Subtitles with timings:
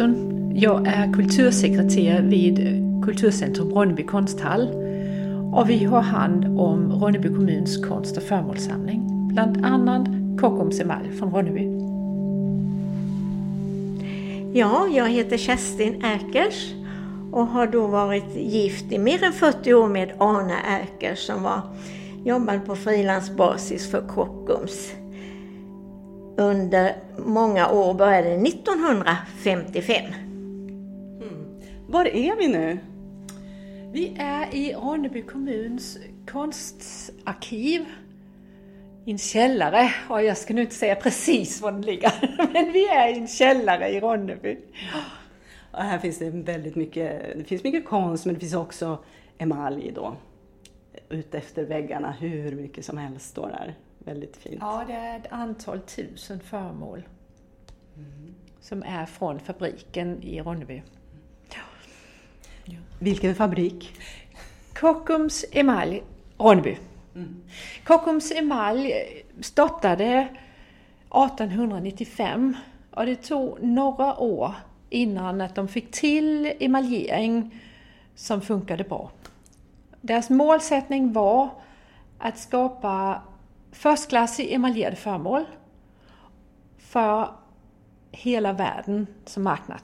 [0.00, 2.58] Tine Jag är kultursekreterare vid
[3.04, 4.68] Kulturcentrum Ronneby konsthall
[5.52, 9.28] och vi har hand om Ronneby kommuns konst och föremålssamling.
[9.32, 10.08] Bland annat
[10.40, 11.64] Kockums emalj från Ronneby.
[14.58, 16.74] Ja, jag heter Kerstin Erkers
[17.32, 21.60] och har då varit gift i mer än 40 år med Arne Erkers som var,
[22.24, 24.92] jobbade på frilansbasis för Kockums
[26.40, 30.04] under många år, började 1955.
[31.22, 31.60] Mm.
[31.88, 32.78] Var är vi nu?
[33.92, 35.98] Vi är i Ronneby kommuns
[36.30, 37.84] konstarkiv
[39.04, 39.90] i en källare.
[40.08, 42.12] Och jag ska nu inte säga precis var den ligger,
[42.52, 44.58] men vi är i en källare i Ronneby.
[45.72, 48.98] Och här finns det väldigt mycket, det finns mycket konst men det finns också
[49.38, 50.16] emalj då.
[51.08, 53.74] Ut efter väggarna, hur mycket som helst står där.
[54.04, 54.58] Väldigt fint.
[54.60, 57.08] Ja, det är ett antal tusen föremål
[57.96, 58.34] mm.
[58.60, 60.82] som är från fabriken i Ronneby.
[62.64, 62.76] Ja.
[62.98, 63.92] Vilken fabrik?
[64.74, 66.02] Kockums Emalj
[66.38, 66.78] Ronneby.
[67.14, 67.42] Mm.
[67.84, 68.92] Kockums Emalj
[69.40, 70.28] startade
[71.10, 72.56] 1895
[72.90, 74.54] och det tog några år
[74.90, 77.60] innan att de fick till emaljering
[78.14, 79.10] som funkade bra.
[80.00, 81.50] Deras målsättning var
[82.18, 83.22] att skapa
[83.72, 85.44] förstklassig emaljerade föremål
[86.78, 87.28] för
[88.12, 89.80] hela världen som marknad.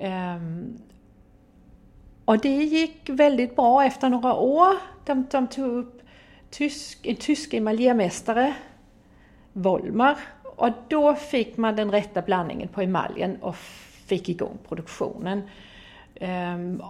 [0.00, 0.78] Um,
[2.24, 4.74] och det gick väldigt bra efter några år.
[5.04, 6.02] De, de tog upp
[6.50, 8.54] tysk, en tysk emaljermästare,
[9.52, 13.56] Volmar, och då fick man den rätta blandningen på emaljen och
[14.06, 15.42] fick igång produktionen.
[16.20, 16.82] Um,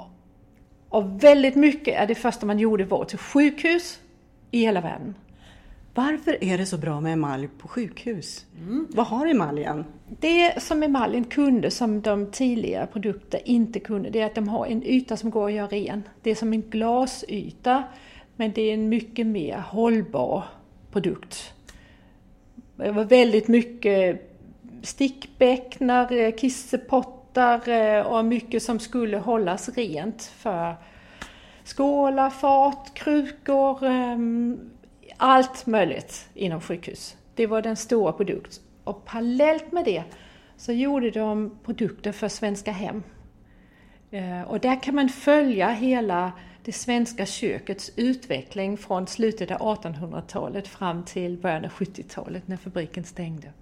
[0.89, 4.01] och väldigt mycket är det första man gjorde var till sjukhus
[4.51, 5.15] i hela världen.
[5.95, 8.47] Varför är det så bra med emalj på sjukhus?
[8.59, 8.87] Mm.
[8.91, 9.85] Vad har emaljen?
[10.21, 14.67] Det som emaljen kunde som de tidigare produkter inte kunde, det är att de har
[14.67, 16.03] en yta som går att göra ren.
[16.23, 17.85] Det är som en glasyta,
[18.37, 20.45] men det är en mycket mer hållbar
[20.93, 21.53] produkt.
[22.77, 24.29] Det var väldigt mycket
[24.83, 30.75] stickbäcknar, kissepottar eh, och mycket som skulle hållas rent för
[31.65, 34.61] skålar, fat, krukor, ehm,
[35.17, 37.17] allt möjligt inom sjukhus.
[37.35, 38.65] Det var den stora produkten.
[38.85, 40.05] Och parallellt med det
[40.57, 43.03] så gjorde de produkter för svenska hem.
[44.11, 46.33] Eh, och där kan man följa hela
[46.65, 53.05] det svenska kökets utveckling från slutet av 1800-talet fram till början av 70-talet när fabriken
[53.05, 53.53] stängde.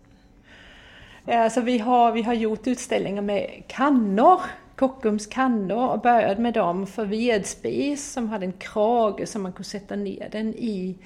[1.27, 4.41] Eh, så vi har, vi har gjort utställningar med kannor,
[4.77, 9.69] Kockums kannor och började med dem för vedspis som hade en krage som man kunde
[9.69, 10.97] sätta ner den i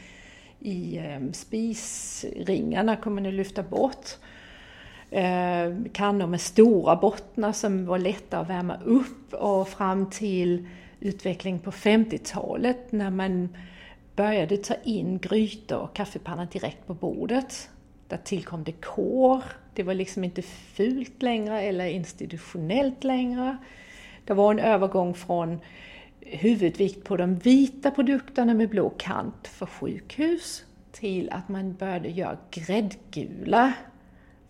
[0.65, 4.07] i eh, spisringarna kommer ni lyfta bort.
[5.11, 10.69] Eh, Kannor med stora bottnar som var lätta att värma upp och fram till
[11.01, 13.57] utveckling på 50-talet när man
[14.17, 17.71] började ta in grytor och kaffepannan direkt på bordet.
[18.09, 19.43] Där tillkom dekor.
[19.75, 23.57] Det var liksom inte fult längre eller institutionellt längre.
[24.25, 25.61] Det var en övergång från
[26.25, 32.39] huvudvikt på de vita produkterna med blå kant för sjukhus till att man började göra
[32.51, 33.73] gräddgula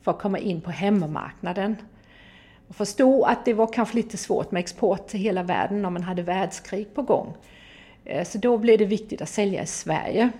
[0.02, 1.76] för att komma in på hemmamarknaden.
[2.68, 6.02] Och förstå att det var kanske lite svårt med export till hela världen när man
[6.02, 7.34] hade världskrig på gång.
[8.04, 10.30] Eh, så då blev det viktigt att sälja i Sverige.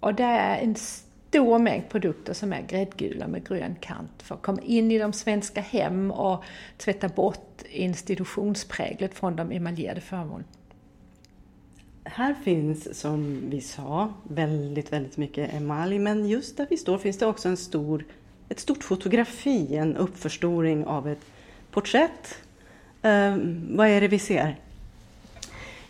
[0.00, 0.74] Och det är en
[1.32, 5.12] stor mängd produkter som är gräddgula med grön kant för att komma in i de
[5.12, 6.44] svenska hem och
[6.78, 10.44] tvätta bort institutionspräglet från de emaljerade föremålen.
[12.04, 17.18] Här finns, som vi sa, väldigt, väldigt mycket emalj, men just där vi står finns
[17.18, 18.04] det också en stor,
[18.48, 21.24] ett stort fotografi, en uppförstoring av ett
[21.70, 22.38] porträtt.
[23.02, 23.36] Eh,
[23.70, 24.56] vad är det vi ser?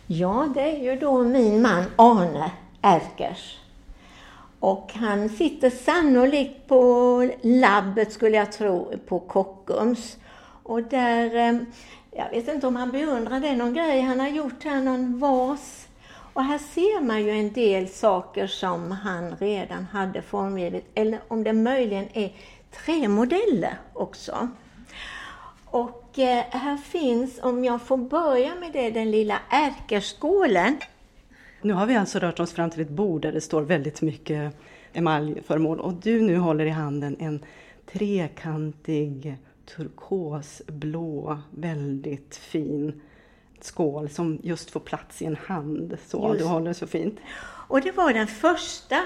[0.07, 2.51] Ja, det är ju då min man Arne
[2.81, 3.62] Erkers
[4.63, 10.17] och han sitter sannolikt på labbet, skulle jag tro, på Kockums.
[10.63, 11.59] Och där, eh,
[12.11, 15.87] jag vet inte om han beundrar det, någon grej han har gjort här, någon vas.
[16.33, 21.43] Och här ser man ju en del saker som han redan hade formgivit, eller om
[21.43, 22.33] det möjligen är
[22.85, 24.47] trämodeller också.
[25.65, 30.77] Och eh, här finns, om jag får börja med det, den lilla ärkeskålen.
[31.63, 34.55] Nu har vi alltså rört oss fram till ett bord där det står väldigt mycket
[34.93, 37.45] emaljföremål och du nu håller i handen en
[37.91, 39.37] trekantig
[39.75, 43.01] turkosblå, väldigt fin
[43.61, 45.97] skål som just får plats i en hand.
[46.07, 46.39] Så, just.
[46.39, 47.19] du håller så fint.
[47.67, 48.99] Och det var den första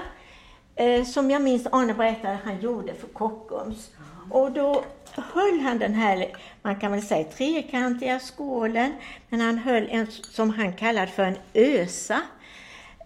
[0.74, 3.90] eh, som jag minns Arne berättade han gjorde för Kockums.
[4.30, 4.84] Och då
[5.14, 8.92] höll han den här, man kan väl säga trekantiga skålen,
[9.28, 12.22] men han höll en som han kallade för en ösa.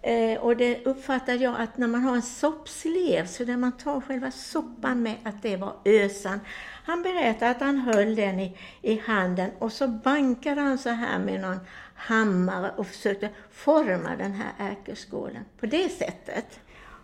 [0.05, 4.01] Eh, och det uppfattade jag att när man har en soppslev, så där man tar
[4.01, 6.39] själva soppan med, att det var ösan.
[6.85, 11.19] Han berättade att han höll den i, i handen och så bankade han så här
[11.19, 11.59] med någon
[11.95, 16.59] hammare och försökte forma den här ärkeskålen på det sättet.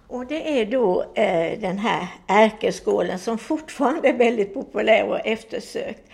[0.07, 6.09] Och det är då eh, den här ärkeskålen som fortfarande är väldigt populär och eftersökt.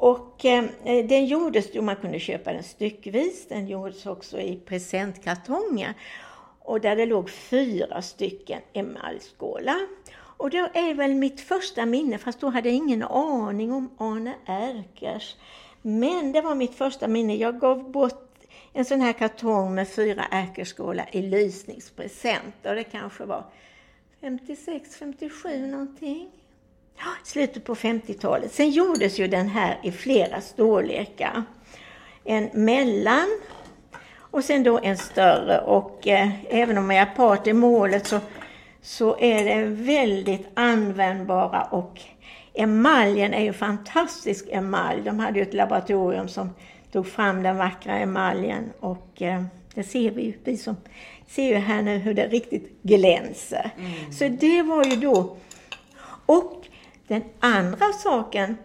[0.00, 4.56] Och eh, eh, den gjordes, jo man kunde köpa den styckvis, den gjordes också i
[4.56, 5.94] presentkartonger.
[6.58, 9.86] Och där det låg fyra stycken emaljskålar.
[10.14, 14.34] Och det är väl mitt första minne, fast då hade jag ingen aning om Arne
[14.46, 15.36] Erkers.
[15.82, 17.36] Men det var mitt första minne.
[17.36, 18.24] Jag gav bort
[18.72, 22.54] en sån här kartong med fyra ärkeskålar i lysningspresent.
[22.66, 23.44] Och det kanske var
[24.20, 26.30] 56, 57 någonting.
[27.24, 28.52] Slutet på 50-talet.
[28.52, 31.42] Sen gjordes ju den här i flera storlekar.
[32.24, 33.40] En mellan
[34.30, 35.60] och sen då en större.
[35.60, 38.20] Och eh, även om jag är part i målet så,
[38.82, 42.00] så är det väldigt användbara och
[42.54, 45.02] emaljen är ju fantastisk emalj.
[45.04, 46.50] De hade ju ett laboratorium som
[46.92, 49.42] tog fram den vackra emaljen och eh,
[49.74, 50.76] det ser vi ju, vi som
[51.26, 53.70] ser ju här nu hur det riktigt glänser.
[53.78, 54.12] Mm.
[54.12, 55.36] Så det var ju då.
[56.26, 56.67] Och
[57.08, 58.56] den andra saken,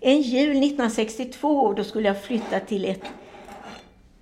[0.00, 3.04] en jul 1962, då skulle jag flytta till ett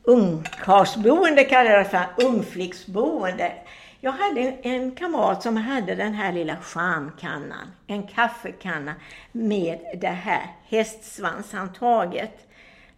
[0.03, 3.53] ungkarlsboende, kallar jag det för, ungflicksboende.
[4.01, 8.95] Jag hade en kamrat som hade den här lilla charmkannan, en kaffekanna
[9.33, 12.49] med det här hästsvanshandtaget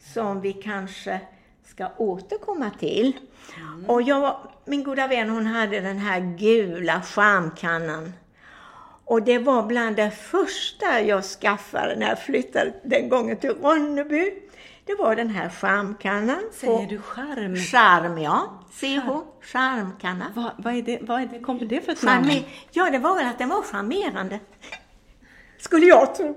[0.01, 1.21] som vi kanske
[1.65, 3.13] ska återkomma till.
[3.57, 3.91] Mm.
[3.91, 8.13] Och jag, min goda vän hon hade den här gula charmkannan.
[9.05, 14.33] Och det var bland det första jag skaffade när jag flyttade den gången till Ronneby.
[14.85, 16.43] Det var den här charmkannan.
[16.53, 17.57] Säger du charm?
[17.57, 18.61] Charm, ja.
[18.73, 19.09] CH,
[19.41, 20.33] charmkanna.
[20.35, 22.31] Vad, vad, är det, vad är det, kommer det för ett namn?
[22.71, 24.41] Ja, det var väl att den var charmerande.
[25.59, 26.37] Skulle jag tro.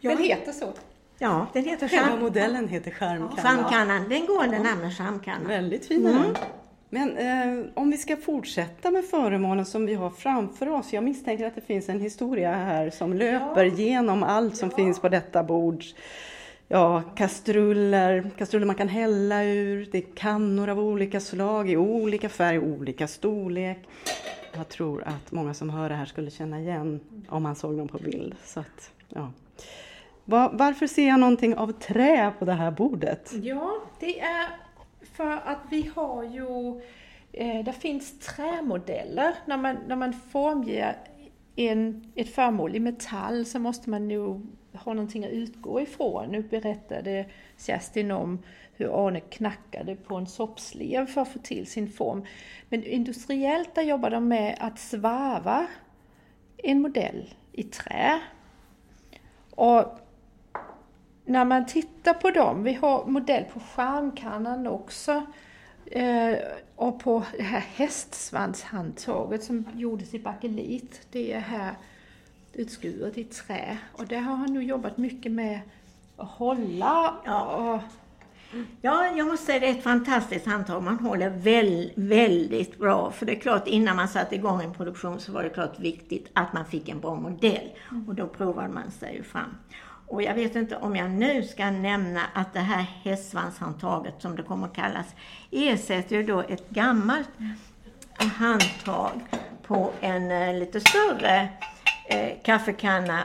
[0.00, 0.72] Den heter så?
[1.18, 3.42] Ja, den heter Själva modellen heter Charmkanna.
[3.42, 5.48] Charmkannan, den går under namnet Charmkanna.
[5.48, 6.34] Väldigt fina mm.
[6.94, 10.92] Men eh, om vi ska fortsätta med föremålen som vi har framför oss.
[10.92, 13.74] Jag misstänker att det finns en historia här som löper ja.
[13.74, 14.76] genom allt som ja.
[14.76, 15.84] finns på detta bord.
[16.68, 22.28] Ja, kastruller, kastruller man kan hälla ur, det är kannor av olika slag, i olika
[22.28, 23.78] färg, olika storlek.
[24.52, 27.88] Jag tror att många som hör det här skulle känna igen om man såg dem
[27.88, 28.34] på bild.
[28.44, 29.32] Så att, ja.
[30.24, 33.32] Var, varför ser jag någonting av trä på det här bordet?
[33.42, 34.64] Ja, det är
[35.12, 36.80] för att vi har ju,
[37.32, 39.34] eh, det finns trämodeller.
[39.46, 40.96] När man, när man formger
[41.56, 44.40] en, ett föremål i metall så måste man ju
[44.72, 46.28] ha någonting att utgå ifrån.
[46.28, 47.26] Nu berättade
[47.58, 48.42] Kerstin om
[48.76, 52.24] hur Arne knackade på en soppslev för att få till sin form.
[52.68, 55.66] Men industriellt där jobbar de med att svarva
[56.56, 58.20] en modell i trä.
[59.50, 59.98] Och
[61.24, 65.26] när man tittar på dem, vi har modell på skärmkannan också
[65.86, 66.34] eh,
[66.76, 71.06] och på det här hästsvanshandtaget som gjordes i bakelit.
[71.12, 71.74] Det är här
[72.52, 75.60] utskuret i trä och det har han nu jobbat mycket med
[76.16, 77.14] att hålla.
[77.24, 77.80] Ja.
[78.80, 80.82] Ja, jag måste säga det är ett fantastiskt handtag.
[80.82, 83.10] Man håller väl, väldigt bra.
[83.10, 86.30] För det är klart, innan man satte igång en produktion så var det klart viktigt
[86.32, 87.70] att man fick en bra modell.
[87.90, 88.08] Mm.
[88.08, 89.56] Och då provade man sig fram.
[90.06, 94.42] Och jag vet inte om jag nu ska nämna att det här hästsvanshandtaget, som det
[94.42, 95.06] kommer att kallas,
[95.50, 97.28] ersätter ju då ett gammalt
[98.16, 99.20] handtag
[99.62, 101.48] på en eh, lite större
[102.06, 103.22] eh, kaffekanna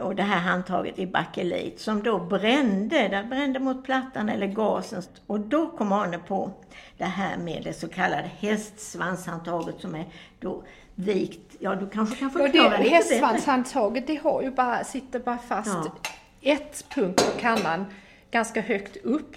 [0.00, 5.02] och det här handtaget i bakelit som då brände, där brände mot plattan eller gasen.
[5.26, 6.50] Och då kom Arne på
[6.98, 10.06] det här med det så kallade hästsvanshandtaget som är
[10.40, 10.62] då
[10.94, 15.18] vikt, ja du kanske kan förklara ja, det, lite Hästsvanshandtaget det har ju bara, sitter
[15.18, 16.10] bara fast ja
[16.42, 17.84] ett punkt på kannan
[18.30, 19.36] ganska högt upp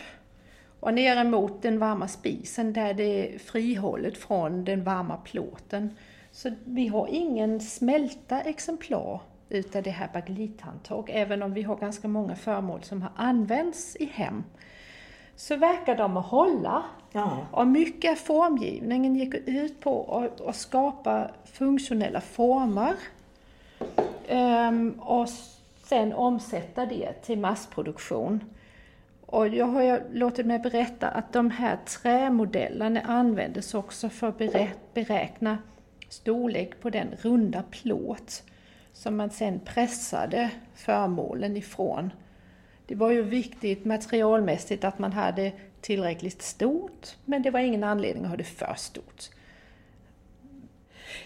[0.80, 5.98] och ner emot den varma spisen där det är frihållet från den varma plåten.
[6.32, 12.08] Så vi har ingen smälta exemplar utav det här bagelithandtag, även om vi har ganska
[12.08, 14.44] många föremål som har använts i hem.
[15.36, 16.84] Så verkar de att hålla.
[17.12, 17.38] Ja.
[17.52, 22.94] Och mycket av formgivningen gick ut på att skapa funktionella former.
[24.30, 25.30] Um, och
[25.86, 28.44] sen omsätta det till massproduktion.
[29.25, 34.38] Och jag har låtit mig berätta att de här trämodellerna användes också för att
[34.94, 35.58] beräkna
[36.10, 38.44] storlek på den runda plåt
[38.94, 42.13] som man sen pressade förmålen ifrån.
[42.88, 45.51] Det var ju viktigt materialmässigt att man hade
[45.82, 49.30] tillräckligt stort, men det var ingen anledning att ha det för stort.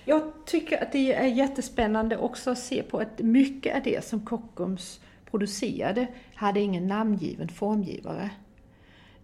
[0.06, 4.26] Jag tycker att det är jättespännande också att se på att mycket av det som
[4.26, 5.00] Kockums
[5.32, 8.30] producerade hade ingen namngiven formgivare.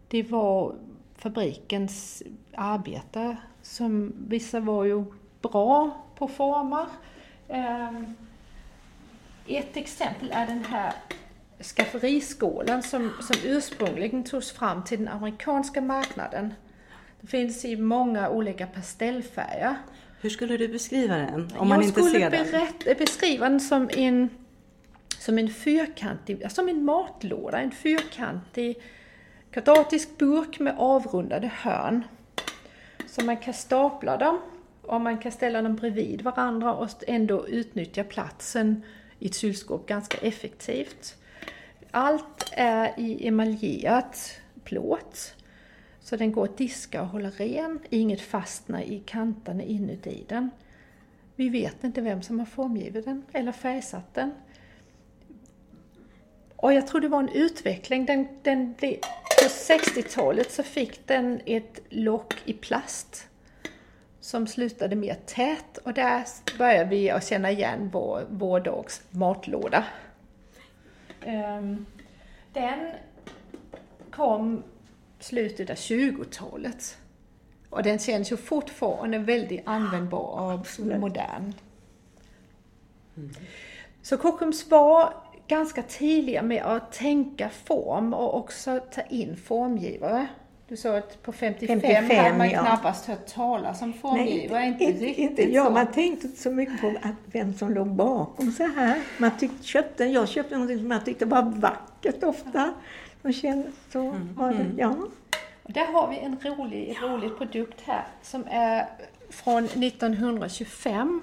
[0.08, 0.76] Det var
[1.18, 2.24] fabrikens
[2.56, 5.06] arbetare som vissa var ju
[5.42, 6.86] bra på former.
[7.48, 8.16] Ehm,
[9.48, 10.94] ett exempel är den här
[11.62, 16.54] skafferiskålen som, som ursprungligen togs fram till den amerikanska marknaden.
[17.22, 19.76] Det finns i många olika pastellfärger.
[20.26, 21.52] Hur skulle du beskriva den?
[21.58, 22.48] Om man inte ser den?
[22.52, 24.30] Jag skulle beskriva den som en,
[25.20, 28.82] som en fyrkantig, som en matlåda, en fyrkantig
[29.52, 32.04] kvadratisk burk med avrundade hörn.
[33.08, 34.40] Så man kan stapla dem
[34.82, 38.84] och man kan ställa dem bredvid varandra och ändå utnyttja platsen
[39.20, 41.16] i ett kylskåp ganska effektivt.
[41.92, 45.36] Allt är i emaljerat plåt.
[46.06, 47.80] Så den går att diska och hålla ren.
[47.90, 50.50] Inget fastnar i kanterna inuti den.
[51.36, 54.32] Vi vet inte vem som har formgivit den eller färgsatt den.
[56.56, 58.06] Och jag tror det var en utveckling.
[58.06, 58.96] Den, den blev,
[59.42, 63.28] på 60-talet så fick den ett lock i plast
[64.20, 66.24] som slutade mer tät och där
[66.58, 69.86] började vi att känna igen vår, vår dags matlåda.
[71.22, 71.86] Ehm,
[72.54, 72.92] den
[74.12, 74.64] kom
[75.26, 76.98] slutet av 20-talet.
[77.70, 81.54] Och den känns ju fortfarande väldigt användbar och modern.
[83.18, 83.30] Mm.
[84.02, 85.14] Så Kockums var
[85.48, 90.28] ganska tidiga med att tänka form och också ta in formgivare.
[90.68, 92.62] Du sa att på 55, 55 hade man ja.
[92.62, 94.60] knappast hört talas om formgivare.
[94.60, 97.74] Nej, inte, inte, riktigt inte, ja, Man tänkte inte så mycket på att vem som
[97.74, 99.02] låg bakom så här.
[99.18, 102.74] Man tyckte, köpte, jag köpte något som jag tyckte var vackert ofta.
[103.26, 104.36] Och kände, så mm.
[104.36, 104.80] var det, mm.
[104.80, 104.98] ja.
[105.64, 107.08] Där har vi en rolig, ja.
[107.08, 108.86] rolig produkt här som är
[109.30, 111.22] från 1925.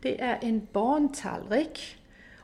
[0.00, 1.96] Det är en barntallrik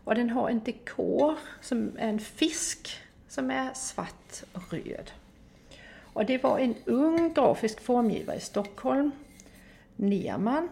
[0.05, 2.91] och den har en dekor som är en fisk
[3.29, 5.11] som är svart och röd.
[6.13, 9.11] Och det var en ung grafisk formgivare i Stockholm,
[9.97, 10.69] Nerman,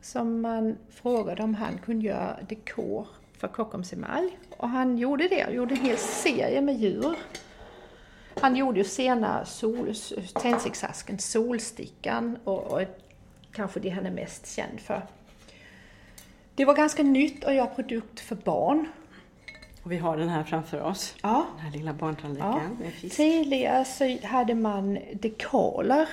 [0.00, 3.06] som man frågade om han kunde göra dekor
[3.36, 4.38] för Kockums emalj.
[4.56, 7.16] Och han gjorde det, gjorde en hel serie med djur.
[8.40, 9.94] Han gjorde ju senare sol,
[10.34, 12.82] tändsticksasken Solstickan och, och
[13.52, 15.02] kanske det han är mest känd för.
[16.54, 18.86] Det var ganska nytt att göra produkt för barn.
[19.82, 21.14] Och vi har den här framför oss.
[21.22, 21.46] Ja.
[21.56, 22.60] Den här lilla barntallriken ja.
[22.80, 23.16] med fisk.
[23.16, 26.08] Tidigare så hade man dekaler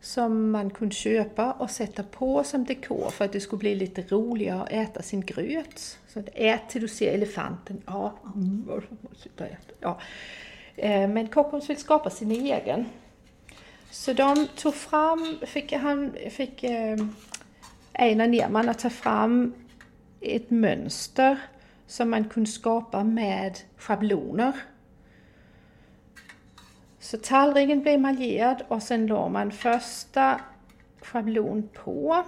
[0.00, 4.02] som man kunde köpa och sätta på som dekor för att det skulle bli lite
[4.02, 5.98] roligare att äta sin gröt.
[6.08, 7.82] Så att ät till du ser elefanten.
[7.86, 8.70] Ja, mm.
[9.80, 9.98] ja.
[10.76, 12.86] Eh, men Kockums vill skapa sin egen.
[13.90, 16.96] Så de tog fram, fick, han, fick eh,
[17.92, 19.54] Einar Nerman att ta fram
[20.20, 21.38] ett mönster
[21.86, 24.52] som man kunde skapa med schabloner.
[26.98, 30.40] Så tallriken blev emaljerad och sen la man första
[31.02, 32.24] schablon på.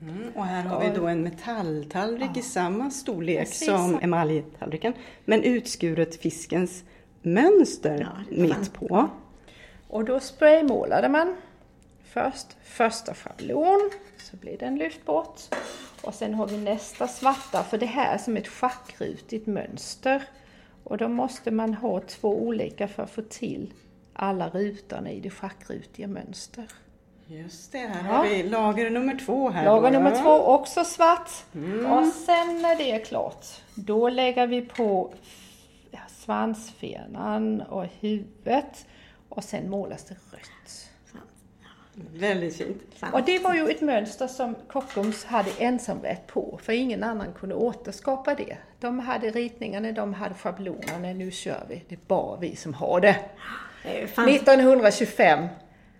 [0.00, 2.40] Mm, och här har vi då en metalltallrik ja.
[2.40, 3.66] i samma storlek Precis.
[3.66, 4.92] som emaljtallriken,
[5.24, 6.84] men utskuret fiskens
[7.26, 9.08] mönster ja, mitt på.
[9.88, 11.36] Och då spraymålade man
[12.04, 15.40] först första schablon, så blir den lyft bort.
[16.02, 20.22] Och sen har vi nästa svarta, för det här är som ett schackrutigt mönster.
[20.84, 23.72] Och då måste man ha två olika för att få till
[24.12, 26.66] alla rutorna i det schackrutiga mönster.
[27.26, 28.16] Just det, här ja.
[28.16, 29.64] har vi lager nummer två här.
[29.64, 31.30] Lager då, nummer två, också svart.
[31.54, 31.86] Mm.
[31.86, 35.12] Och sen när det är klart, då lägger vi på
[36.26, 38.86] svansfenan och huvudet
[39.28, 40.90] och sen målas det rött.
[42.12, 42.82] Väldigt fint.
[43.12, 47.54] Och det var ju ett mönster som Kockums hade ensamrätt på, för ingen annan kunde
[47.54, 48.56] återskapa det.
[48.80, 51.84] De hade ritningarna, de hade schablonerna, nu kör vi.
[51.88, 53.16] Det är bara vi som har det.
[53.82, 54.30] det fanns...
[54.30, 55.46] 1925.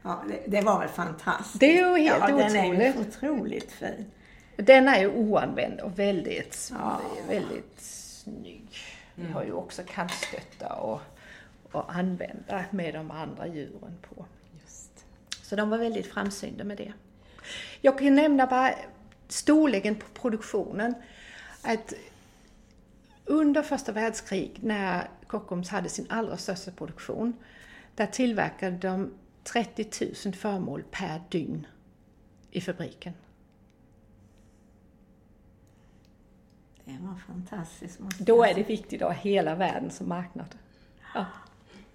[0.02, 1.60] Ja, det, det, var väl fantastiskt.
[1.60, 2.52] Det är ju helt ja, otroligt.
[2.52, 4.10] Den är ju otroligt fin.
[4.56, 7.00] Den är ju oanvänd och väldigt, ja.
[7.28, 8.68] väldigt snygg.
[9.16, 11.00] Vi har ju också kantstötta och,
[11.72, 14.26] och använda med de andra djuren på.
[15.42, 16.92] Så de var väldigt framsynta med det.
[17.80, 18.74] Jag kan nämna bara
[19.28, 20.94] storleken på produktionen.
[21.62, 21.92] Att
[23.24, 27.32] under första världskrig när Kockums hade sin allra största produktion,
[27.94, 31.66] där tillverkade de 30 000 föremål per dygn
[32.50, 33.12] i fabriken.
[36.86, 38.00] Det var fantastiskt.
[38.00, 40.54] måste Då är det viktigt att ha hela världen som marknad.
[41.14, 41.26] Ja.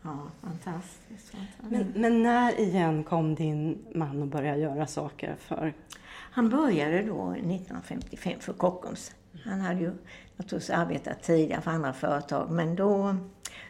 [0.01, 1.29] Ja, fantastiskt.
[1.29, 1.69] fantastiskt.
[1.69, 5.73] Men, men när igen kom din man att börja göra saker för...
[6.07, 9.15] Han började då 1955 för Kockums.
[9.45, 9.91] Han hade ju
[10.37, 13.15] naturligtvis arbetat tidigare för andra företag, men då,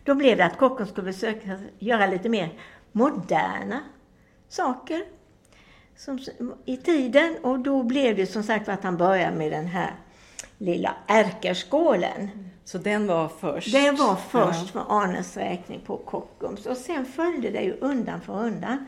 [0.04, 2.54] då blev det att Kockums skulle försöka göra lite mer
[2.92, 3.80] moderna
[4.50, 5.04] saker
[5.96, 6.20] som,
[6.66, 7.38] i tiden.
[7.42, 9.96] Och då blev det som sagt att han började med den här
[10.62, 12.30] lilla ärkerskålen.
[12.66, 13.72] Så den var först?
[13.72, 18.34] Det var först för Arnes räkning på Kockums och sen följde det ju undan för
[18.34, 18.86] undan.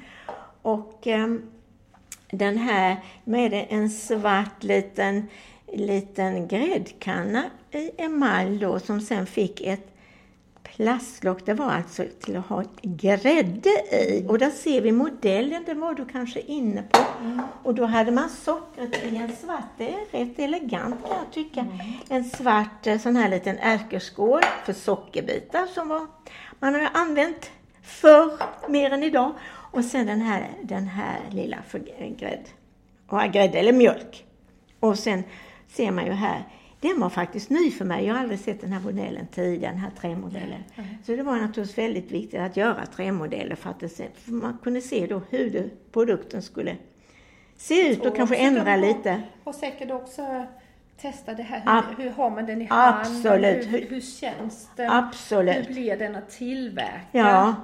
[0.61, 1.27] Och eh,
[2.31, 5.27] den här med en svart liten,
[5.73, 9.92] liten gräddkanna i emalj då som sen fick ett
[10.75, 11.45] plastlock.
[11.45, 14.25] Det var alltså till att ha grädde i.
[14.27, 16.99] Och där ser vi modellen, det var du kanske inne på.
[17.63, 19.77] Och då hade man sockret i en svart.
[19.77, 21.65] Det är rätt elegant kan jag tycka.
[22.09, 26.07] En svart eh, sån här liten ärkeskål för sockerbitar som var,
[26.59, 27.51] man har använt
[27.81, 28.31] förr
[28.69, 29.31] mer än idag.
[29.71, 31.79] Och sen den här, den här lilla för
[32.19, 32.49] grädd,
[33.07, 34.25] och grädde eller mjölk.
[34.79, 35.23] Och sen
[35.67, 36.47] ser man ju här,
[36.83, 38.05] den var faktiskt ny för mig.
[38.05, 40.63] Jag har aldrig sett den här modellen tidigare, den här trämodellen.
[41.05, 44.81] Så det var naturligtvis väldigt viktigt att göra trämodeller för att det, för man kunde
[44.81, 46.75] se då hur det, produkten skulle
[47.57, 49.21] se ut och kanske också ändra lite.
[49.43, 50.45] Och säkert också
[51.01, 53.43] testa det här, hur, hur har man den i handen?
[53.43, 54.91] Hur, hur känns den?
[54.91, 55.55] Absolut.
[55.55, 56.99] Hur blir den att tillverka?
[57.11, 57.55] Ja.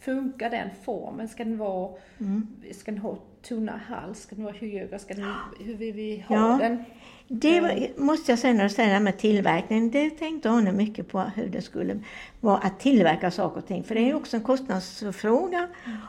[0.00, 1.28] Funkar den formen?
[1.28, 2.46] Ska den vara, Mm.
[2.74, 4.22] ska den ha tunna hals?
[4.22, 4.98] Ska den vara högre?
[4.98, 6.58] Ska den, hur vill vi ha Ja.
[6.60, 6.84] den?
[7.32, 10.72] Det var, måste jag säga när du säger det här med tillverkning, det tänkte Arne
[10.72, 11.98] mycket på hur det skulle
[12.40, 13.84] vara att tillverka saker och ting.
[13.84, 15.68] För det är ju också en kostnadsfråga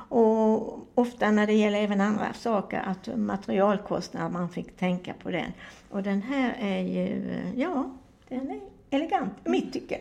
[0.10, 5.52] och ofta när det gäller även andra saker att materialkostnader, man fick tänka på den.
[5.89, 7.24] Och den här är ju,
[7.56, 7.91] ja,
[8.30, 10.00] den är elegant i mitt tycke.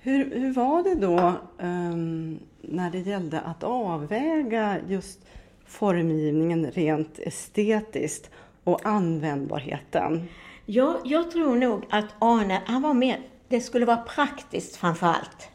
[0.00, 5.20] Hur, hur var det då ehm, när det gällde att avväga just
[5.66, 8.30] formgivningen rent estetiskt
[8.68, 10.28] och användbarheten?
[10.66, 15.48] Ja, jag tror nog att Arne, han var mer, det skulle vara praktiskt framför allt.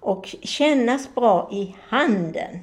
[0.00, 2.60] Och kännas bra i handen.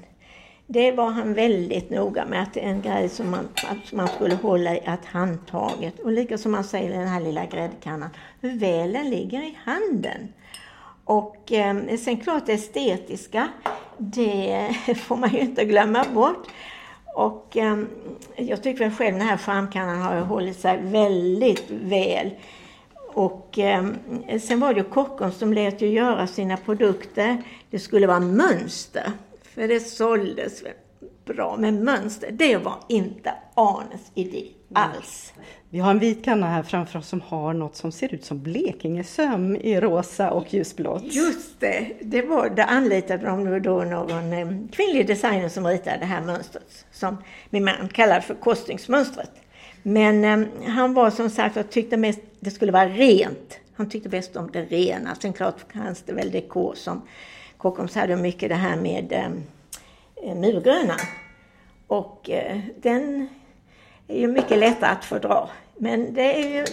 [0.68, 3.48] Det var han väldigt noga med, att det är en grej som man,
[3.94, 6.00] man skulle hålla i att handtaget.
[6.00, 8.10] Och lika som man säger i den här lilla gräddkannan,
[8.42, 10.34] hur väl den ligger i handen.
[11.06, 13.48] Och eh, sen klart det estetiska,
[13.98, 16.48] det får man ju inte glömma bort.
[17.14, 17.78] Och eh,
[18.36, 22.30] jag tycker väl själv den här framkannan har hållit sig väldigt väl.
[23.14, 23.86] Och eh,
[24.42, 27.44] sen var det ju Kockums som lät ju göra sina produkter.
[27.70, 29.12] Det skulle vara mönster,
[29.44, 30.74] för det såldes väl
[31.26, 32.32] bra Men mönster.
[32.32, 35.34] Det var inte Arnes idé alls.
[35.70, 38.42] Vi har en vit kanna här framför oss som har något som ser ut som
[38.42, 41.04] Blekingesöm i rosa och ljusblått.
[41.04, 46.06] Just det, det var, det anlitade de då någon eh, kvinnlig designer som ritade det
[46.06, 47.18] här mönstret som
[47.50, 49.32] min man kallade för kostingsmönstret.
[49.84, 53.60] Men eh, han var som sagt och tyckte mest det skulle vara rent.
[53.76, 55.16] Han tyckte bäst om det rena.
[55.16, 57.02] Sen klart fanns det väl dekor som
[57.58, 59.14] Kockums hade mycket det här med
[60.24, 60.96] eh, murgröna.
[61.88, 63.28] Och eh, den
[64.16, 65.50] är ju mycket lättare att fördra.
[65.78, 66.66] Men det är ju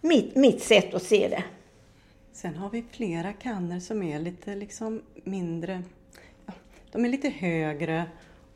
[0.00, 1.44] mitt, mitt sätt att se det.
[2.32, 5.82] Sen har vi flera kannor som är lite liksom mindre,
[6.46, 6.52] ja,
[6.92, 8.04] de är lite högre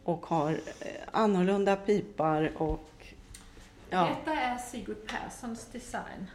[0.05, 3.07] och har eh, annorlunda pipar och
[3.91, 6.31] ja, Detta är Sigurd Perssons design.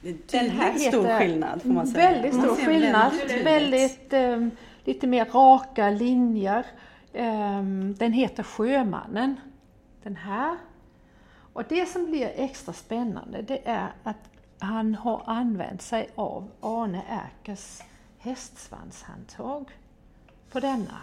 [0.00, 2.10] det är Den här tydligt stor skillnad får man säga.
[2.10, 3.12] Väldigt stor skillnad.
[3.44, 4.50] väldigt ehm,
[4.84, 6.66] lite mer raka linjer.
[7.12, 9.36] Ehm, den heter Sjömannen.
[10.02, 10.58] Den här.
[11.52, 17.02] Och det som blir extra spännande det är att han har använt sig av Arne
[17.08, 17.82] Erkers
[18.18, 19.70] hästsvanshandtag
[20.50, 20.98] på denna.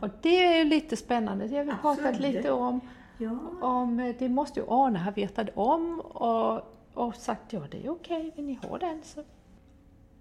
[0.00, 1.48] Och det är ju lite spännande.
[1.48, 2.34] Det har vi pratat Absolut.
[2.34, 2.80] lite om.
[3.18, 3.38] Ja.
[3.60, 4.14] om.
[4.18, 6.60] Det måste ju Arne ha vetat om och,
[6.94, 9.24] och sagt ja det är okej, vill ni ha den så.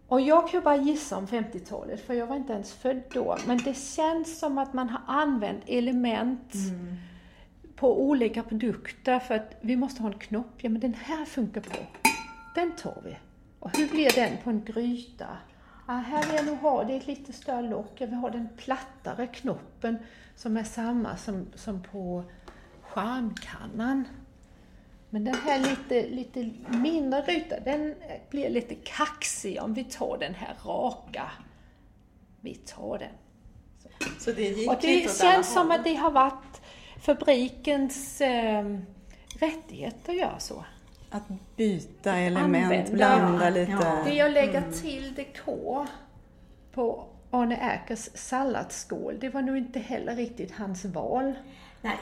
[0.08, 3.38] Och jag kan ju bara gissa om 50-talet för jag var inte ens född då.
[3.48, 6.54] Men det känns som att man har använt element
[7.82, 10.54] på olika produkter för att vi måste ha en knopp.
[10.58, 11.88] Ja men den här funkar bra.
[12.56, 13.18] Den tar vi.
[13.60, 15.28] Och hur blir den på en gryta?
[15.86, 17.92] Ah, här vill jag nog ha, det är ett lite större lock.
[17.98, 19.98] Jag vill ha den plattare knoppen
[20.36, 22.24] som är samma som, som på
[22.82, 24.08] charmkannan.
[25.10, 27.96] Men den här lite, lite mindre ruta, den
[28.30, 31.32] blir lite kaxig om vi tar den här raka.
[32.42, 33.14] Vi tar den.
[34.20, 35.80] Så det gick Och det lite åt alla känns som håll.
[35.80, 36.51] att det har varit
[37.02, 38.78] fabrikens eh,
[39.40, 40.66] rättighet att göra så.
[41.10, 41.24] Att
[41.56, 42.92] byta element, Använda.
[42.92, 43.72] blanda lite.
[43.72, 44.04] Ja.
[44.06, 45.88] Det jag lägger till dekor
[46.74, 51.34] på Arne Erkers salladsskål, det var nog inte heller riktigt hans val.
[51.82, 51.98] Nej.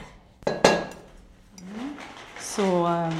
[2.40, 3.14] Så eh,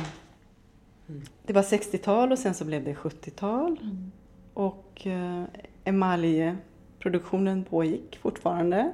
[1.47, 3.79] det var 60-tal och sen så blev det 70-tal.
[4.55, 5.45] Och eh,
[5.85, 8.93] emaljproduktionen pågick fortfarande.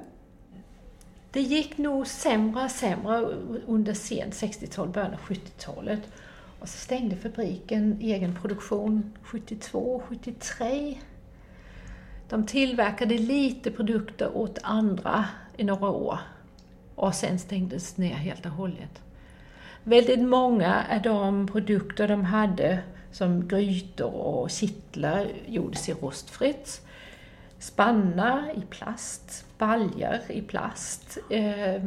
[1.37, 3.21] Det gick nog sämre och sämre
[3.67, 5.99] under sent 60-tal, början av 70-talet.
[6.59, 10.97] Och så stängde fabriken egen produktion 72, 73.
[12.29, 15.25] De tillverkade lite produkter åt andra
[15.57, 16.19] i några år
[16.95, 19.01] och sen stängdes ner helt och hållet.
[19.83, 22.79] Väldigt många av de produkter de hade
[23.11, 26.81] som grytor och kittlar gjordes i rostfritt.
[27.59, 31.81] Spannar i plast, baljor i plast, eh,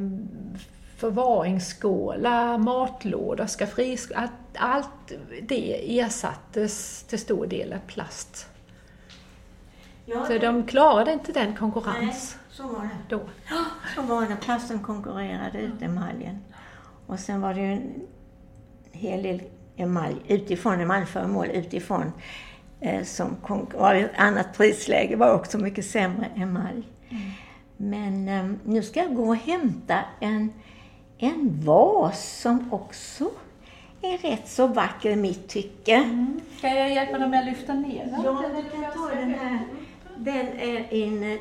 [0.97, 4.21] förvaringsskålar, matlådor, skafferiskålar.
[4.23, 8.47] Allt, allt det ersattes till stor del av plast.
[10.05, 12.89] Ja, Så det- de klarade inte den Nej, konkurrens så var det.
[13.17, 13.21] då.
[13.95, 14.37] Så var det.
[14.37, 16.39] Plasten konkurrerade ut emaljen.
[17.07, 17.93] Och sen var det ju en
[18.93, 19.43] hel del
[19.77, 22.13] emalj utifrån, emaljföremål utifrån
[22.81, 23.37] eh, som
[23.95, 26.83] ett annat prisläge, var också mycket sämre emalj.
[27.83, 30.53] Men eh, nu ska jag gå och hämta en,
[31.19, 33.31] en vas som också
[34.03, 36.27] är rätt så vacker i mitt tycke.
[36.59, 38.23] Ska jag hjälpa dem med att lyfta ner den?
[38.25, 39.59] Ja, du kan ta den här.
[40.17, 41.39] Den är in...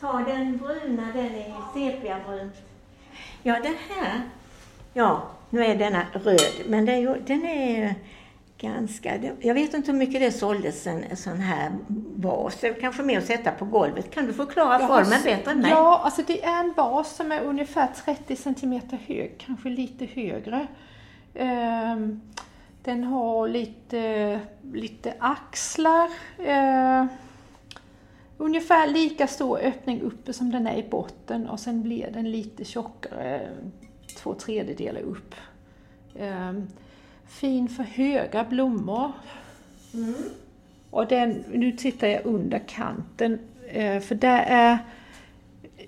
[0.00, 2.50] Ta den bruna, den är sepiabrun.
[3.42, 4.20] Ja, den här.
[4.94, 7.94] Ja, nu är denna röd, men den är, ju- den är
[8.58, 9.18] ganska...
[9.40, 11.72] Jag vet inte hur mycket det såldes en, sån här
[12.16, 12.56] vas.
[12.60, 14.10] Det kanske mer att sätta på golvet.
[14.10, 15.70] Kan du förklara Jag har formen s- bättre än mig?
[15.70, 20.66] Ja, alltså det är en vas som är ungefär 30 centimeter hög, kanske lite högre.
[21.34, 22.20] Ehm,
[22.84, 24.40] Den har lite,
[24.72, 26.08] lite axlar.
[26.38, 27.04] eh,
[28.40, 32.64] Ungefär lika stor öppning uppe som den är i botten och sen blir den lite
[32.64, 33.48] tjockare,
[34.16, 35.34] två tredjedelar upp.
[37.28, 39.12] Fin för höga blommor.
[40.90, 43.38] Och den, nu tittar jag under kanten,
[43.68, 44.78] eh, för där är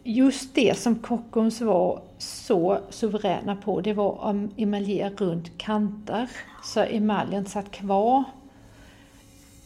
[0.05, 6.31] just det som Kockums var så suveräna på, det var att emaljera runt kanter
[6.65, 8.25] så emaljen satt kvar.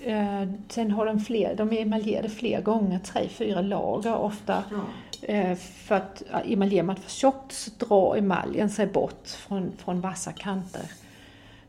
[0.01, 4.65] Eh, Sen har de fler, de emaljerade fler gånger, tre, fyra lager ofta.
[5.23, 10.01] Eh, För att ja, emaljerar man för tjockt så drar emaljen sig bort från, från
[10.01, 10.83] vassa kanter.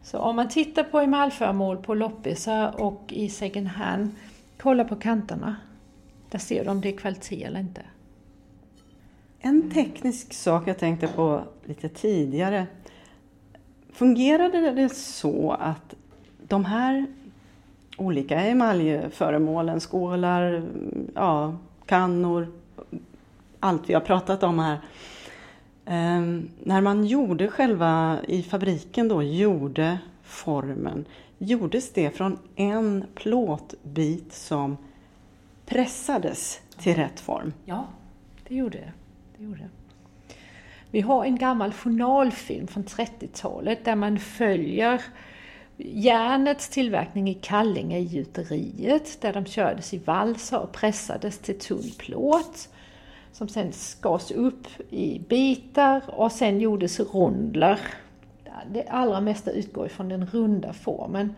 [0.06, 4.12] Så om man tittar på emaljföremål på loppisar och i second hand,
[4.58, 5.56] kolla på kanterna.
[6.30, 7.82] Där ser du om det är kvalitet eller inte.
[9.40, 12.68] En teknisk sak jag tänkte på lite tidigare.
[13.94, 15.96] Fungerade det så att
[16.48, 17.06] de här
[17.98, 20.64] olika emaljföremålen, skålar,
[21.16, 22.48] ja, kannor,
[23.60, 24.80] allt vi har pratat om här.
[25.86, 26.22] Eh,
[26.64, 31.06] när man gjorde själva, i fabriken då, gjorde formen,
[31.38, 34.78] gjordes det från en plåtbit som
[35.66, 37.54] pressades till rätt form?
[37.66, 37.88] Ja,
[38.48, 38.92] det gjorde det.
[39.38, 39.70] det, gjorde.
[40.92, 45.02] Vi har en gammal journalfilm från 30-talet där man följer
[45.78, 51.92] järnets tillverkning i Kallinge i gjuteriet där de kördes i valsar och pressades till tunn
[51.98, 52.70] plåt
[53.36, 57.80] som sen skars upp i bitar och sen gjordes rondlar.
[58.72, 61.36] Det allra mesta utgår ifrån den runda formen.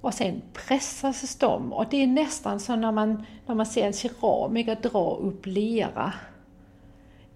[0.00, 3.92] Och sen pressas de och det är nästan som när man, när man ser en
[3.92, 6.12] keramiker dra upp lera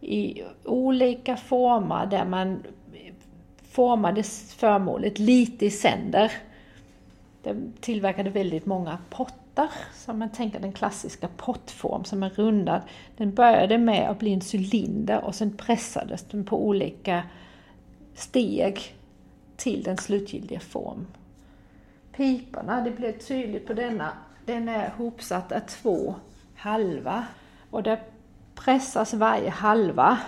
[0.01, 2.63] i olika former där man
[3.63, 4.23] formade
[4.57, 6.33] föremålet lite i sänder.
[7.43, 8.99] De tillverkade väldigt många
[9.55, 12.83] pottar, som man tänker den klassiska pottform som är rundad.
[13.17, 17.23] Den började med att bli en cylinder och sen pressades den på olika
[18.15, 18.97] steg
[19.57, 21.07] till den slutgiltiga form.
[22.13, 24.13] Piporna, det blev tydligt på denna,
[24.47, 26.15] den är hopsatt av två
[26.57, 27.27] halva
[27.71, 28.03] och där
[28.55, 30.19] pressas varje halva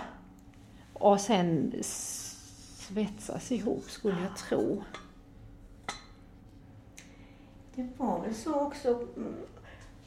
[0.93, 4.83] och sen svetsas ihop skulle jag tro.
[7.75, 9.35] Det var väl så också mm,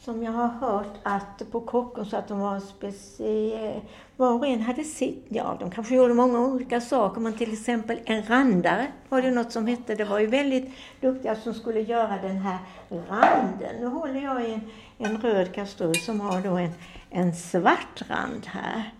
[0.00, 3.80] som jag har hört att på Kockums att de var speciella.
[4.16, 8.00] Var och en hade sitt, ja de kanske gjorde många olika saker men till exempel
[8.04, 9.94] en randare var det något som hette.
[9.94, 13.76] Det var ju väldigt duktiga som skulle göra den här randen.
[13.80, 14.60] Nu håller jag i en,
[14.98, 16.72] en röd kastrull som har då en,
[17.10, 18.92] en svart rand här.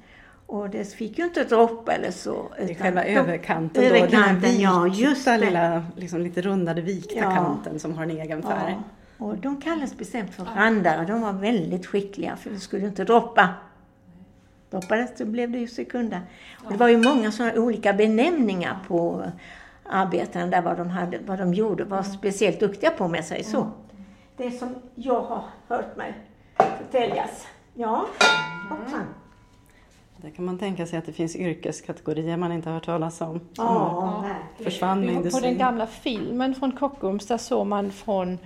[0.49, 2.49] Och det fick ju inte droppa eller så.
[2.59, 5.39] I utan själva överkanten, överkanten, då, den ja, just det.
[5.39, 7.31] lilla, liksom lite rundade vikta Ja.
[7.35, 8.79] kanten som har en egen färg.
[9.19, 11.05] Ja, och de kallas bestämt för randare.
[11.05, 13.49] De var väldigt skickliga för det skulle inte droppa.
[14.71, 16.21] Droppades så blev det ju sekunda.
[16.65, 19.25] Och det var ju många sådana olika benämningar på
[19.85, 23.71] arbetarna där vad de, hade, vad de gjorde, var speciellt duktiga på jag säger så.
[24.37, 26.15] Det som jag har hört mig
[26.79, 27.47] förtäljas.
[27.75, 28.07] Ja,
[28.71, 29.05] hoppsan.
[30.23, 33.39] Där kan man tänka sig att det finns yrkeskategorier man inte har hört talas om.
[33.39, 34.71] som Ja, verkligen.
[34.71, 38.39] försvann med På den gamla filmen från Kockums, där såg man från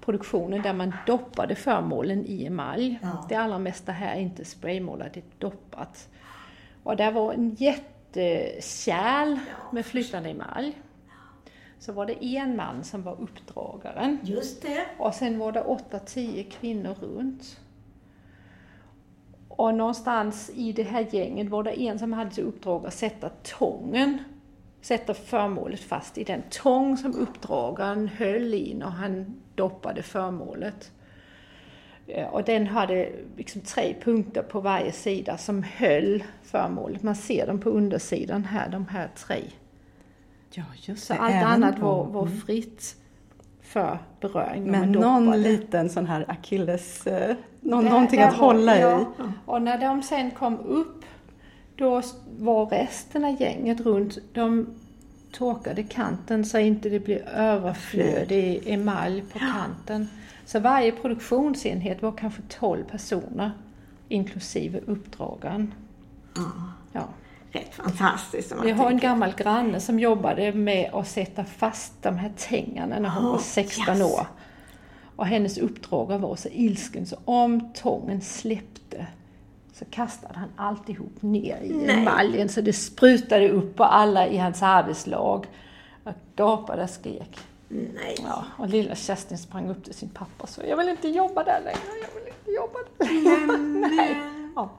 [0.00, 2.98] produktionen där man doppade föremålen i emalj.
[3.02, 3.26] Ja.
[3.28, 6.08] Det allra mesta här är inte spraymålat, det är doppat.
[6.82, 9.38] Och där var en jättekärl
[9.72, 10.78] med flytande emalj.
[11.78, 14.18] Så var det en man som var uppdragaren.
[14.22, 14.86] Just det.
[14.98, 17.60] Och sen var det 8-10 kvinnor runt.
[19.58, 23.28] Och någonstans i det här gänget var det en som hade till uppdrag att sätta
[23.58, 24.18] tången,
[24.80, 30.92] sätta föremålet fast i den tång som uppdragaren höll i när han doppade föremålet.
[32.06, 37.02] Eh, Och den hade liksom tre punkter på varje sida som höll föremålet.
[37.02, 39.42] Man ser dem på undersidan här, de här tre.
[40.52, 41.18] Ja, just Så det.
[41.18, 42.96] allt även annat var, var fritt
[43.68, 47.06] för beröring Men någon liten sån här akilles...
[47.06, 49.00] Eh, någon, Där- någonting där att var- hålla ja.
[49.00, 49.04] i.
[49.46, 51.04] Och när de sen kom upp,
[51.76, 52.02] då
[52.38, 54.66] var resten av gänget runt, de
[55.32, 60.08] torkade kanten så inte det blev överflödig emalj på kanten.
[60.46, 63.50] Så varje produktionsenhet var kanske 12 personer,
[64.08, 65.74] inklusive uppdragaren.
[66.36, 66.42] Ja.
[67.52, 68.54] Rätt fantastiskt.
[68.64, 73.08] Vi har en gammal granne som jobbade med att sätta fast de här tängarna när
[73.08, 74.12] hon Oh, var 16 yes.
[74.12, 74.26] år.
[75.16, 79.06] Och hennes uppdrag var så ilsken så om tången släppte
[79.72, 81.90] så kastade han alltihop ner i Nej.
[81.98, 85.46] emaljen så det sprutade upp på alla i hans arbetslag.
[86.04, 87.38] Och gapade och skrek.
[87.68, 88.16] Nej.
[88.24, 91.44] Ja, och lilla Kerstin sprang upp till sin pappa och sa jag vill inte jobba
[91.44, 93.58] där längre, jag vill inte jobba där.
[93.96, 94.16] Nej.
[94.56, 94.70] Ja.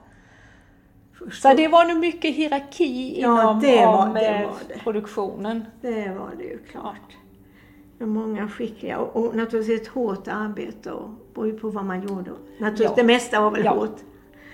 [1.32, 4.78] Så det var nog mycket hierarki Ja, inom det var- om, det eh, var det.
[4.84, 5.64] produktionen.
[5.80, 7.16] Det var det ju klart.
[7.98, 12.02] Det var många skickliga och, och naturligtvis ett hårt arbete och beror på vad man
[12.08, 12.30] gjorde.
[12.60, 12.92] Naturligtvis Ja.
[12.96, 13.70] det mesta var väl Ja.
[13.74, 13.96] hårt.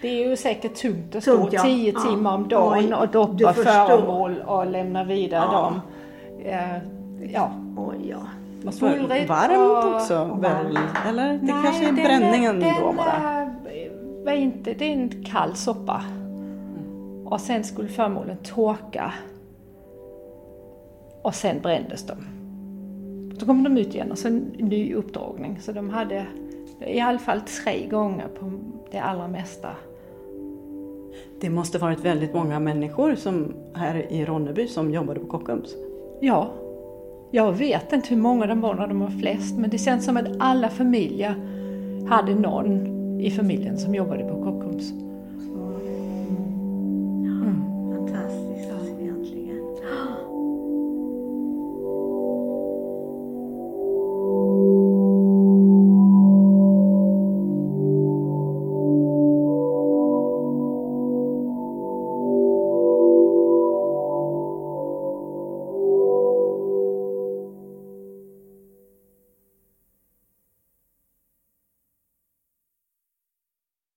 [0.02, 1.62] Det är ju säkert tungt att stå Tungt, ja.
[1.62, 2.00] tio Ja.
[2.00, 5.58] timmar om dagen och doppa föremål och lämna vidare Ja.
[5.62, 5.80] dem.
[6.44, 7.52] Eh, ja.
[7.76, 8.16] Oj, ja.
[8.64, 10.64] Måste vara Bullrigt varmt och- också och väl?
[10.74, 10.78] varmt.
[11.08, 11.28] Eller?
[11.32, 13.42] Det Nej, kanske är den bränningen den, då bara?
[13.42, 16.02] eh, var inte, det är en kall soppa.
[17.26, 19.12] Och sen skulle föremålen torka.
[21.22, 22.14] Och sen brändes de.
[23.38, 25.58] Så kom de ut igen och så en ny uppdragning.
[25.60, 26.26] Så de hade
[26.86, 28.52] i alla fall tre gånger på
[28.90, 29.68] det allra mesta.
[31.40, 35.74] Det måste varit väldigt många människor som här i Ronneby som jobbade på Kockums.
[36.20, 36.50] Ja,
[37.30, 40.16] jag vet inte hur många de var när de var flest, men det känns som
[40.16, 41.34] att alla familjer
[42.08, 44.42] hade någon i familjen som jobbade på